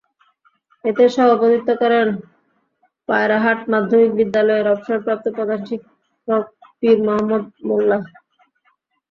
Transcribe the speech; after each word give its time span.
এতে 0.85 1.03
সভাপতিত্ব 1.15 1.69
করেন 1.81 2.07
পায়রাহাট 3.09 3.59
মাধ্যমিক 3.71 4.11
বিদ্যালয়ের 4.19 4.67
অবসরপ্রাপ্ত 4.67 5.25
প্রধান 5.37 5.59
শিক্ষক 5.69 6.43
পীর 6.79 6.97
মোহাম্মাদ 7.05 7.43
মোল্যা। 7.67 7.97